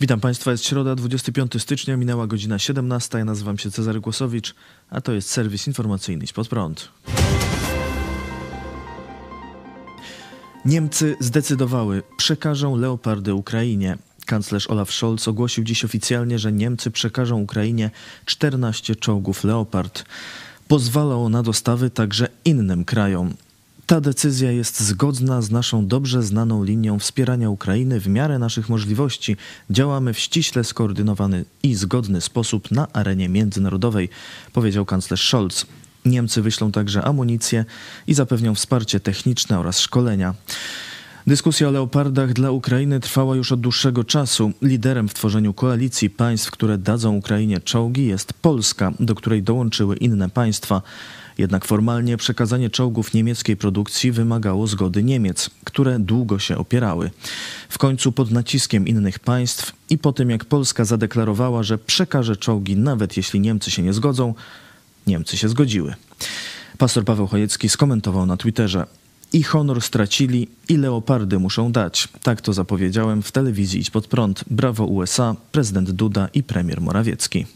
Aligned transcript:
Witam 0.00 0.20
Państwa, 0.20 0.50
jest 0.50 0.64
środa, 0.64 0.94
25 0.94 1.62
stycznia, 1.62 1.96
minęła 1.96 2.26
godzina 2.26 2.58
17. 2.58 3.18
Ja 3.18 3.24
nazywam 3.24 3.58
się 3.58 3.70
Cezary 3.70 4.00
Głosowicz, 4.00 4.54
a 4.90 5.00
to 5.00 5.12
jest 5.12 5.30
serwis 5.30 5.66
informacyjny 5.66 6.24
Pod 6.34 6.48
prąd. 6.48 6.88
Niemcy 10.64 11.16
zdecydowały, 11.20 12.02
przekażą 12.16 12.76
leopardy 12.76 13.34
Ukrainie. 13.34 13.98
Kanclerz 14.26 14.70
Olaf 14.70 14.92
Scholz 14.92 15.28
ogłosił 15.28 15.64
dziś 15.64 15.84
oficjalnie, 15.84 16.38
że 16.38 16.52
Niemcy 16.52 16.90
przekażą 16.90 17.40
Ukrainie 17.40 17.90
14 18.24 18.96
czołgów 18.96 19.44
Leopard. 19.44 20.04
Pozwalało 20.68 21.28
na 21.28 21.42
dostawy 21.42 21.90
także 21.90 22.28
innym 22.44 22.84
krajom. 22.84 23.34
Ta 23.86 24.00
decyzja 24.00 24.52
jest 24.52 24.80
zgodna 24.80 25.42
z 25.42 25.50
naszą 25.50 25.86
dobrze 25.86 26.22
znaną 26.22 26.64
linią 26.64 26.98
wspierania 26.98 27.50
Ukrainy 27.50 28.00
w 28.00 28.08
miarę 28.08 28.38
naszych 28.38 28.68
możliwości. 28.68 29.36
Działamy 29.70 30.14
w 30.14 30.18
ściśle 30.18 30.64
skoordynowany 30.64 31.44
i 31.62 31.74
zgodny 31.74 32.20
sposób 32.20 32.70
na 32.70 32.92
arenie 32.92 33.28
międzynarodowej, 33.28 34.08
powiedział 34.52 34.84
kanclerz 34.84 35.28
Scholz. 35.28 35.66
Niemcy 36.04 36.42
wyślą 36.42 36.72
także 36.72 37.02
amunicję 37.02 37.64
i 38.06 38.14
zapewnią 38.14 38.54
wsparcie 38.54 39.00
techniczne 39.00 39.58
oraz 39.58 39.80
szkolenia. 39.80 40.34
Dyskusja 41.26 41.68
o 41.68 41.70
leopardach 41.70 42.32
dla 42.32 42.50
Ukrainy 42.50 43.00
trwała 43.00 43.36
już 43.36 43.52
od 43.52 43.60
dłuższego 43.60 44.04
czasu. 44.04 44.52
Liderem 44.62 45.08
w 45.08 45.14
tworzeniu 45.14 45.54
koalicji 45.54 46.10
państw, 46.10 46.50
które 46.50 46.78
dadzą 46.78 47.16
Ukrainie 47.16 47.60
czołgi, 47.60 48.06
jest 48.06 48.32
Polska, 48.32 48.92
do 49.00 49.14
której 49.14 49.42
dołączyły 49.42 49.96
inne 49.96 50.28
państwa. 50.28 50.82
Jednak 51.38 51.64
formalnie 51.64 52.16
przekazanie 52.16 52.70
czołgów 52.70 53.14
niemieckiej 53.14 53.56
produkcji 53.56 54.12
wymagało 54.12 54.66
zgody 54.66 55.02
Niemiec, 55.02 55.50
które 55.64 55.98
długo 55.98 56.38
się 56.38 56.56
opierały. 56.58 57.10
W 57.68 57.78
końcu 57.78 58.12
pod 58.12 58.30
naciskiem 58.30 58.86
innych 58.88 59.18
państw 59.18 59.72
i 59.90 59.98
po 59.98 60.12
tym 60.12 60.30
jak 60.30 60.44
Polska 60.44 60.84
zadeklarowała, 60.84 61.62
że 61.62 61.78
przekaże 61.78 62.36
czołgi 62.36 62.76
nawet 62.76 63.16
jeśli 63.16 63.40
Niemcy 63.40 63.70
się 63.70 63.82
nie 63.82 63.92
zgodzą, 63.92 64.34
Niemcy 65.06 65.36
się 65.36 65.48
zgodziły. 65.48 65.94
Pastor 66.78 67.04
Paweł 67.04 67.26
Chojecki 67.26 67.68
skomentował 67.68 68.26
na 68.26 68.36
Twitterze. 68.36 68.86
I 69.36 69.42
honor 69.42 69.82
stracili, 69.82 70.48
i 70.68 70.76
leopardy 70.76 71.38
muszą 71.38 71.72
dać. 71.72 72.08
Tak 72.22 72.40
to 72.40 72.52
zapowiedziałem 72.52 73.22
w 73.22 73.32
telewizji 73.32 73.80
Idź 73.80 73.90
Pod 73.90 74.06
Prąd. 74.06 74.44
Brawo 74.50 74.84
USA, 74.84 75.36
prezydent 75.52 75.90
Duda 75.90 76.28
i 76.34 76.42
premier 76.42 76.80
Morawiecki. 76.80 77.46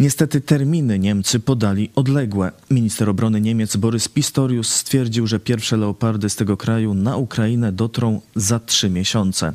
Niestety 0.00 0.40
terminy 0.40 0.98
Niemcy 0.98 1.40
podali 1.40 1.90
odległe. 1.94 2.52
Minister 2.70 3.08
obrony 3.08 3.40
Niemiec 3.40 3.76
Borys 3.76 4.08
Pistorius 4.08 4.68
stwierdził, 4.68 5.26
że 5.26 5.40
pierwsze 5.40 5.76
leopardy 5.76 6.28
z 6.28 6.36
tego 6.36 6.56
kraju 6.56 6.94
na 6.94 7.16
Ukrainę 7.16 7.72
dotrą 7.72 8.20
za 8.36 8.60
trzy 8.60 8.90
miesiące. 8.90 9.52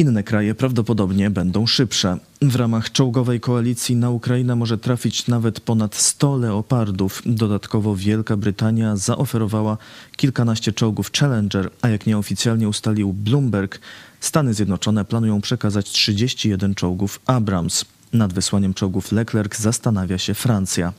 Inne 0.00 0.22
kraje 0.22 0.54
prawdopodobnie 0.54 1.30
będą 1.30 1.66
szybsze. 1.66 2.18
W 2.42 2.56
ramach 2.56 2.92
czołgowej 2.92 3.40
koalicji 3.40 3.96
na 3.96 4.10
Ukrainę 4.10 4.56
może 4.56 4.78
trafić 4.78 5.26
nawet 5.26 5.60
ponad 5.60 5.94
100 5.94 6.36
leopardów. 6.36 7.22
Dodatkowo 7.26 7.96
Wielka 7.96 8.36
Brytania 8.36 8.96
zaoferowała 8.96 9.78
kilkanaście 10.16 10.72
czołgów 10.72 11.12
Challenger, 11.12 11.70
a 11.82 11.88
jak 11.88 12.06
nieoficjalnie 12.06 12.68
ustalił 12.68 13.12
Bloomberg, 13.12 13.80
Stany 14.20 14.54
Zjednoczone 14.54 15.04
planują 15.04 15.40
przekazać 15.40 15.90
31 15.90 16.74
czołgów 16.74 17.20
Abrams. 17.26 17.84
Nad 18.12 18.32
wysłaniem 18.32 18.74
czołgów 18.74 19.12
Leclerc 19.12 19.58
zastanawia 19.58 20.18
się 20.18 20.34
Francja. 20.34 20.92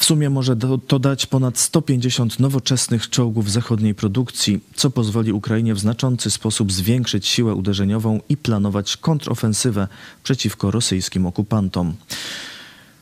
W 0.00 0.04
sumie 0.04 0.30
może 0.30 0.56
to 0.86 0.98
dać 0.98 1.26
ponad 1.26 1.58
150 1.58 2.40
nowoczesnych 2.40 3.10
czołgów 3.10 3.50
zachodniej 3.50 3.94
produkcji, 3.94 4.60
co 4.74 4.90
pozwoli 4.90 5.32
Ukrainie 5.32 5.74
w 5.74 5.78
znaczący 5.78 6.30
sposób 6.30 6.72
zwiększyć 6.72 7.26
siłę 7.26 7.54
uderzeniową 7.54 8.20
i 8.28 8.36
planować 8.36 8.96
kontrofensywę 8.96 9.88
przeciwko 10.22 10.70
rosyjskim 10.70 11.26
okupantom. 11.26 11.94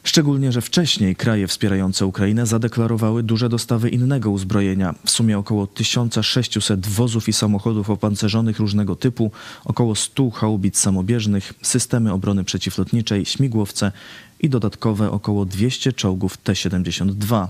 Szczególnie, 0.09 0.53
że 0.53 0.61
wcześniej 0.61 1.17
kraje 1.17 1.47
wspierające 1.47 2.07
Ukrainę 2.07 2.47
zadeklarowały 2.47 3.23
duże 3.23 3.49
dostawy 3.49 3.89
innego 3.89 4.31
uzbrojenia. 4.31 4.95
W 5.05 5.11
sumie 5.11 5.39
około 5.39 5.67
1600 5.67 6.87
wozów 6.87 7.29
i 7.29 7.33
samochodów 7.33 7.91
opancerzonych 7.91 8.59
różnego 8.59 8.97
typu, 8.97 9.31
około 9.65 9.95
100 9.95 10.31
chałubic 10.31 10.79
samobieżnych, 10.79 11.55
systemy 11.63 12.13
obrony 12.13 12.45
przeciwlotniczej, 12.45 13.27
śmigłowce 13.27 13.93
i 14.41 14.49
dodatkowe 14.49 15.11
około 15.11 15.45
200 15.45 15.93
czołgów 15.93 16.37
T-72. 16.37 17.47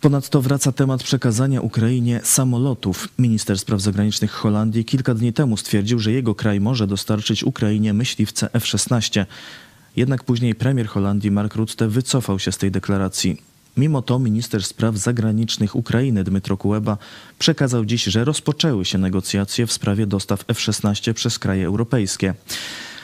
Ponadto 0.00 0.42
wraca 0.42 0.72
temat 0.72 1.02
przekazania 1.02 1.60
Ukrainie 1.60 2.20
samolotów. 2.24 3.08
Minister 3.18 3.58
spraw 3.58 3.80
zagranicznych 3.80 4.30
Holandii 4.30 4.84
kilka 4.84 5.14
dni 5.14 5.32
temu 5.32 5.56
stwierdził, 5.56 5.98
że 5.98 6.12
jego 6.12 6.34
kraj 6.34 6.60
może 6.60 6.86
dostarczyć 6.86 7.44
Ukrainie 7.44 7.94
myśliwce 7.94 8.48
F-16. 8.52 9.26
Jednak 9.96 10.24
później 10.24 10.54
premier 10.54 10.86
Holandii 10.86 11.30
Mark 11.30 11.54
Rutte 11.54 11.88
wycofał 11.88 12.38
się 12.38 12.52
z 12.52 12.58
tej 12.58 12.70
deklaracji. 12.70 13.36
Mimo 13.76 14.02
to 14.02 14.18
minister 14.18 14.64
spraw 14.64 14.96
zagranicznych 14.96 15.76
Ukrainy 15.76 16.24
Dmytro 16.24 16.56
Kuleba 16.56 16.98
przekazał 17.38 17.84
dziś, 17.84 18.04
że 18.04 18.24
rozpoczęły 18.24 18.84
się 18.84 18.98
negocjacje 18.98 19.66
w 19.66 19.72
sprawie 19.72 20.06
dostaw 20.06 20.44
F-16 20.48 21.12
przez 21.12 21.38
kraje 21.38 21.66
europejskie. 21.66 22.34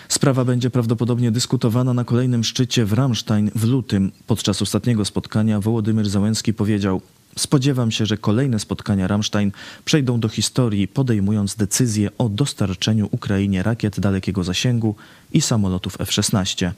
Sprawa 0.08 0.44
będzie 0.44 0.70
prawdopodobnie 0.70 1.30
dyskutowana 1.30 1.94
na 1.94 2.04
kolejnym 2.04 2.44
szczycie 2.44 2.84
w 2.84 2.92
Ramstein 2.92 3.50
w 3.54 3.64
lutym. 3.64 4.12
Podczas 4.26 4.62
ostatniego 4.62 5.04
spotkania 5.04 5.60
Wołodymyr 5.60 6.08
Załęski 6.08 6.54
powiedział: 6.54 7.00
Spodziewam 7.38 7.90
się, 7.90 8.06
że 8.06 8.16
kolejne 8.16 8.58
spotkania 8.58 9.08
Ramstein 9.08 9.52
przejdą 9.84 10.20
do 10.20 10.28
historii, 10.28 10.88
podejmując 10.88 11.56
decyzję 11.56 12.10
o 12.18 12.28
dostarczeniu 12.28 13.08
Ukrainie 13.10 13.62
rakiet 13.62 14.00
dalekiego 14.00 14.44
zasięgu 14.44 14.94
i 15.32 15.40
samolotów 15.40 16.00
F-16. 16.00 16.70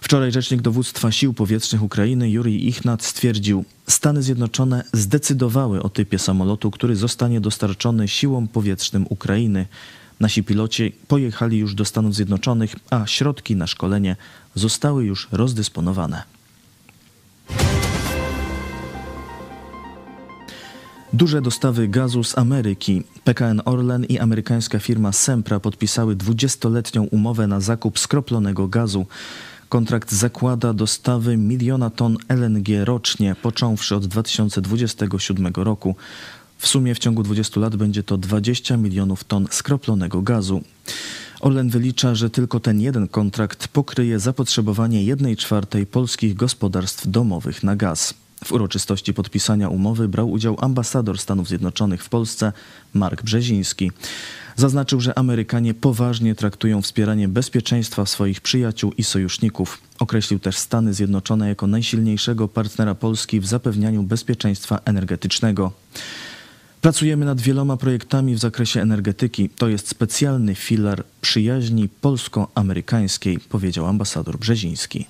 Wczoraj 0.00 0.32
rzecznik 0.32 0.62
dowództwa 0.62 1.12
sił 1.12 1.34
powietrznych 1.34 1.82
Ukrainy 1.82 2.30
Jurij 2.30 2.68
Ichnat 2.68 3.04
stwierdził, 3.04 3.64
Stany 3.88 4.22
Zjednoczone 4.22 4.84
zdecydowały 4.92 5.82
o 5.82 5.88
typie 5.88 6.18
samolotu, 6.18 6.70
który 6.70 6.96
zostanie 6.96 7.40
dostarczony 7.40 8.08
siłom 8.08 8.48
powietrznym 8.48 9.06
Ukrainy. 9.08 9.66
Nasi 10.20 10.42
piloci 10.42 10.92
pojechali 11.08 11.58
już 11.58 11.74
do 11.74 11.84
Stanów 11.84 12.14
Zjednoczonych, 12.14 12.76
a 12.90 13.06
środki 13.06 13.56
na 13.56 13.66
szkolenie 13.66 14.16
zostały 14.54 15.04
już 15.04 15.28
rozdysponowane. 15.32 16.33
Duże 21.14 21.42
dostawy 21.42 21.88
gazu 21.88 22.24
z 22.24 22.38
Ameryki. 22.38 23.02
PKN 23.24 23.62
Orlen 23.64 24.04
i 24.04 24.18
amerykańska 24.18 24.78
firma 24.78 25.12
Sempra 25.12 25.60
podpisały 25.60 26.16
20-letnią 26.16 27.08
umowę 27.10 27.46
na 27.46 27.60
zakup 27.60 27.98
skroplonego 27.98 28.68
gazu. 28.68 29.06
Kontrakt 29.68 30.12
zakłada 30.12 30.72
dostawy 30.72 31.36
miliona 31.36 31.90
ton 31.90 32.16
LNG 32.28 32.84
rocznie, 32.84 33.36
począwszy 33.42 33.96
od 33.96 34.06
2027 34.06 35.52
roku. 35.56 35.96
W 36.58 36.68
sumie 36.68 36.94
w 36.94 36.98
ciągu 36.98 37.22
20 37.22 37.60
lat 37.60 37.76
będzie 37.76 38.02
to 38.02 38.18
20 38.18 38.76
milionów 38.76 39.24
ton 39.24 39.46
skroplonego 39.50 40.22
gazu. 40.22 40.62
Orlen 41.40 41.70
wylicza, 41.70 42.14
że 42.14 42.30
tylko 42.30 42.60
ten 42.60 42.80
jeden 42.80 43.08
kontrakt 43.08 43.68
pokryje 43.68 44.18
zapotrzebowanie 44.18 45.04
1 45.04 45.36
czwartej 45.36 45.86
polskich 45.86 46.34
gospodarstw 46.34 47.08
domowych 47.08 47.62
na 47.62 47.76
gaz. 47.76 48.23
W 48.44 48.52
uroczystości 48.52 49.14
podpisania 49.14 49.68
umowy 49.68 50.08
brał 50.08 50.30
udział 50.30 50.56
ambasador 50.60 51.18
Stanów 51.18 51.48
Zjednoczonych 51.48 52.04
w 52.04 52.08
Polsce 52.08 52.52
Mark 52.94 53.22
Brzeziński. 53.22 53.92
Zaznaczył, 54.56 55.00
że 55.00 55.18
Amerykanie 55.18 55.74
poważnie 55.74 56.34
traktują 56.34 56.82
wspieranie 56.82 57.28
bezpieczeństwa 57.28 58.06
swoich 58.06 58.40
przyjaciół 58.40 58.92
i 58.92 59.04
sojuszników. 59.04 59.80
Określił 59.98 60.38
też 60.38 60.56
Stany 60.56 60.94
Zjednoczone 60.94 61.48
jako 61.48 61.66
najsilniejszego 61.66 62.48
partnera 62.48 62.94
Polski 62.94 63.40
w 63.40 63.46
zapewnianiu 63.46 64.02
bezpieczeństwa 64.02 64.80
energetycznego. 64.84 65.72
Pracujemy 66.80 67.24
nad 67.24 67.40
wieloma 67.40 67.76
projektami 67.76 68.34
w 68.34 68.38
zakresie 68.38 68.82
energetyki. 68.82 69.48
To 69.48 69.68
jest 69.68 69.88
specjalny 69.88 70.54
filar 70.54 71.04
przyjaźni 71.20 71.88
polsko-amerykańskiej, 71.88 73.38
powiedział 73.38 73.86
ambasador 73.86 74.38
Brzeziński. 74.38 75.06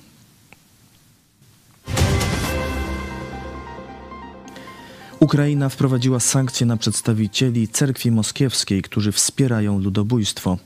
Ukraina 5.24 5.68
wprowadziła 5.68 6.20
sankcje 6.20 6.66
na 6.66 6.76
przedstawicieli 6.76 7.68
cerkwi 7.68 8.10
moskiewskiej, 8.10 8.82
którzy 8.82 9.12
wspierają 9.12 9.78
ludobójstwo. 9.78 10.58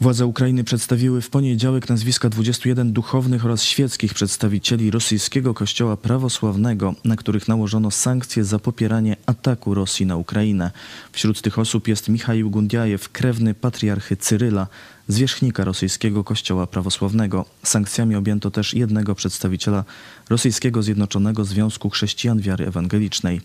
Władze 0.00 0.26
Ukrainy 0.26 0.64
przedstawiły 0.64 1.20
w 1.20 1.30
poniedziałek 1.30 1.88
nazwiska 1.88 2.28
21 2.28 2.92
duchownych 2.92 3.44
oraz 3.44 3.62
świeckich 3.62 4.14
przedstawicieli 4.14 4.90
rosyjskiego 4.90 5.54
kościoła 5.54 5.96
prawosławnego, 5.96 6.94
na 7.04 7.16
których 7.16 7.48
nałożono 7.48 7.90
sankcje 7.90 8.44
za 8.44 8.58
popieranie 8.58 9.16
ataku 9.26 9.74
Rosji 9.74 10.06
na 10.06 10.16
Ukrainę. 10.16 10.70
Wśród 11.12 11.42
tych 11.42 11.58
osób 11.58 11.88
jest 11.88 12.08
Michał 12.08 12.50
Gundiajew, 12.50 13.08
krewny 13.08 13.54
patriarchy 13.54 14.16
Cyryla, 14.16 14.66
zwierzchnika 15.08 15.64
rosyjskiego 15.64 16.24
kościoła 16.24 16.66
prawosławnego. 16.66 17.44
Sankcjami 17.62 18.16
objęto 18.16 18.50
też 18.50 18.74
jednego 18.74 19.14
przedstawiciela 19.14 19.84
rosyjskiego 20.30 20.82
Zjednoczonego 20.82 21.44
Związku 21.44 21.90
Chrześcijan 21.90 22.40
Wiary 22.40 22.66
Ewangelicznej. 22.66 23.40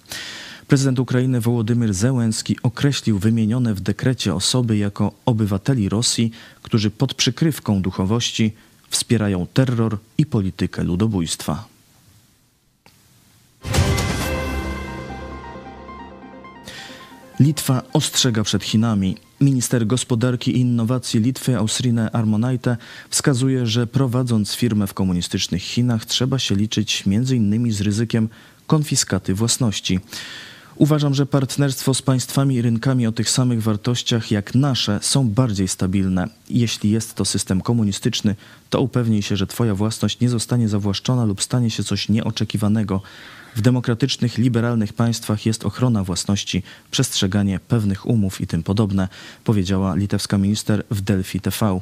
Prezydent 0.70 1.00
Ukrainy 1.00 1.42
Wołodymyr 1.42 1.94
Zełenski 1.94 2.58
określił 2.64 3.20
wymienione 3.20 3.74
w 3.74 3.82
dekrecie 3.82 4.36
osoby 4.36 4.78
jako 4.78 5.12
obywateli 5.26 5.90
Rosji, 5.90 6.32
którzy 6.62 6.92
pod 6.92 7.14
przykrywką 7.14 7.82
duchowości 7.82 8.54
wspierają 8.90 9.48
terror 9.54 9.98
i 10.18 10.26
politykę 10.26 10.84
ludobójstwa. 10.84 11.66
Litwa 17.40 17.82
ostrzega 17.94 18.44
przed 18.44 18.64
Chinami. 18.64 19.18
Minister 19.42 19.88
Gospodarki 19.88 20.52
i 20.52 20.60
Innowacji 20.60 21.20
Litwy 21.20 21.58
Ausrine 21.58 22.12
Armonaite 22.12 22.78
wskazuje, 23.10 23.66
że 23.66 23.88
prowadząc 23.88 24.54
firmę 24.54 24.88
w 24.88 24.94
komunistycznych 24.94 25.62
Chinach 25.62 26.06
trzeba 26.06 26.40
się 26.40 26.56
liczyć 26.56 27.04
m.in. 27.08 27.74
z 27.74 27.82
ryzykiem 27.82 28.30
konfiskaty 28.68 29.34
własności. 29.34 30.00
Uważam, 30.80 31.14
że 31.14 31.26
partnerstwo 31.26 31.94
z 31.94 32.02
państwami 32.02 32.56
i 32.56 32.62
rynkami 32.62 33.08
o 33.08 33.12
tych 33.12 33.30
samych 33.30 33.64
wartościach 33.64 34.32
jak 34.32 34.56
nasze 34.56 35.00
są 35.02 35.30
bardziej 35.30 35.68
stabilne. 35.68 36.28
Jeśli 36.50 36.92
jest 36.92 37.16
to 37.16 37.26
system 37.26 37.62
komunistyczny, 37.62 38.36
to 38.70 38.82
upewnij 38.82 39.22
się, 39.22 39.38
że 39.38 39.48
twoja 39.48 39.76
własność 39.76 40.20
nie 40.20 40.30
zostanie 40.30 40.70
zawłaszczona 40.70 41.26
lub 41.26 41.44
stanie 41.44 41.70
się 41.70 41.84
coś 41.84 42.10
nieoczekiwanego. 42.10 43.02
W 43.56 43.62
demokratycznych, 43.62 44.38
liberalnych 44.38 44.94
państwach 44.94 45.46
jest 45.46 45.66
ochrona 45.66 46.04
własności, 46.04 46.64
przestrzeganie 46.92 47.60
pewnych 47.60 48.06
umów 48.06 48.42
i 48.42 48.48
tym 48.48 48.64
podobne, 48.64 49.08
powiedziała 49.44 49.96
litewska 49.96 50.38
minister 50.38 50.84
w 50.92 51.02
Delphi 51.02 51.40
TV. 51.40 51.80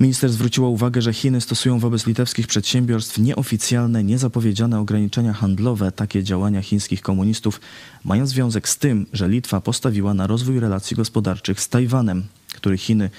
Minister 0.00 0.30
zwróciła 0.30 0.68
uwagę, 0.68 1.02
że 1.02 1.12
Chiny 1.12 1.40
stosują 1.40 1.78
wobec 1.78 2.06
litewskich 2.06 2.46
przedsiębiorstw 2.46 3.18
nieoficjalne, 3.18 4.04
niezapowiedziane 4.04 4.80
ograniczenia 4.80 5.32
handlowe. 5.32 5.92
Takie 5.92 6.22
działania 6.22 6.62
chińskich 6.62 7.02
komunistów 7.02 7.60
mają 8.04 8.26
związek 8.26 8.68
z 8.68 8.78
tym, 8.78 9.06
że 9.12 9.28
Litwa 9.28 9.60
postawiła 9.60 10.14
na 10.14 10.26
rozwój 10.26 10.60
relacji 10.60 10.96
gospodarczych 10.96 11.60
z 11.60 11.68
Tajwanem, 11.68 12.24
który 12.54 12.78
Chiny 12.78 13.10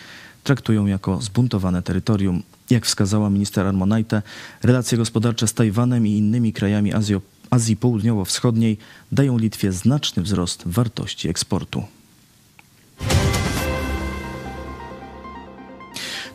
traktują 0.43 0.85
jako 0.85 1.21
zbuntowane 1.21 1.81
terytorium. 1.81 2.43
Jak 2.69 2.85
wskazała 2.85 3.29
minister 3.29 3.67
Armonite, 3.67 4.21
relacje 4.63 4.97
gospodarcze 4.97 5.47
z 5.47 5.53
Tajwanem 5.53 6.07
i 6.07 6.11
innymi 6.11 6.53
krajami 6.53 6.93
Azji, 6.93 7.15
Azji 7.49 7.77
Południowo-Wschodniej 7.77 8.77
dają 9.11 9.37
Litwie 9.37 9.71
znaczny 9.71 10.23
wzrost 10.23 10.63
wartości 10.65 11.29
eksportu. 11.29 11.83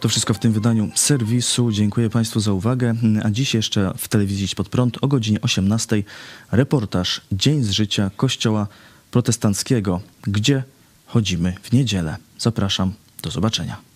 To 0.00 0.08
wszystko 0.08 0.34
w 0.34 0.38
tym 0.38 0.52
wydaniu 0.52 0.90
serwisu. 0.94 1.72
Dziękuję 1.72 2.10
Państwu 2.10 2.40
za 2.40 2.52
uwagę. 2.52 2.94
A 3.24 3.30
dziś 3.30 3.54
jeszcze 3.54 3.92
w 3.96 4.08
telewizji 4.08 4.48
Pod 4.56 4.68
Prąd 4.68 4.98
o 5.00 5.08
godzinie 5.08 5.40
18 5.40 6.02
reportaż 6.52 7.20
Dzień 7.32 7.62
z 7.62 7.70
życia 7.70 8.10
Kościoła 8.16 8.66
Protestanckiego, 9.10 10.00
gdzie 10.22 10.62
chodzimy 11.06 11.54
w 11.62 11.72
niedzielę. 11.72 12.16
Zapraszam. 12.38 12.92
Do 13.22 13.30
zobaczenia. 13.30 13.89